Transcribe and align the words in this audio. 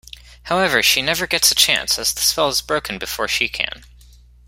However, 0.45 0.81
she 0.81 1.03
never 1.03 1.27
gets 1.27 1.51
a 1.51 1.53
chance 1.53 1.99
as 1.99 2.11
the 2.11 2.21
spell 2.21 2.49
is 2.49 2.63
broken 2.63 2.97
before 2.97 3.27
she 3.27 3.47
can. 3.47 3.83